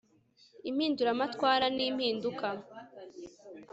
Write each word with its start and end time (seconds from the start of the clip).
impinduramatwara 0.69 1.65
ni 1.75 1.83
impinduka 1.89 2.47